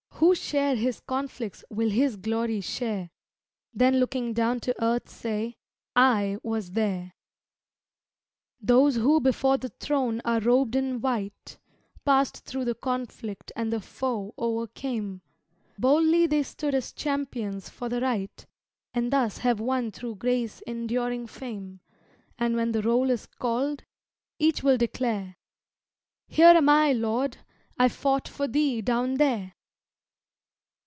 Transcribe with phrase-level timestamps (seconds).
[0.21, 3.09] Who share His conflicts will His glory share;
[3.73, 5.57] Then looking down to earth say,
[5.95, 7.15] "I was there!"
[8.61, 11.57] Those who before the throne are robed in white,
[12.05, 15.21] Passed thro' the conflict and the foe o'ercame;
[15.79, 18.45] Boldly they stood as champions for the right,
[18.93, 21.79] And thus have won thro' grace enduring fame,
[22.37, 23.85] And when the roll is called,
[24.37, 25.37] each will declare,
[26.29, 27.37] "_Here am I, Lord,
[27.79, 29.55] I fought for Thee down there!